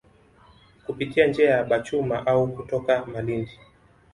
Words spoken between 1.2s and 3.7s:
njia ya Bachuma au kutoka Malindi